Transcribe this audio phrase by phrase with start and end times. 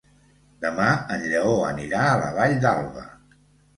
[0.65, 3.09] Demà en Lleó anirà a la Vall d'Alba.